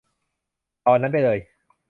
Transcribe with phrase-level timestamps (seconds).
[0.83, 1.39] เอาอันนั้นไปเลย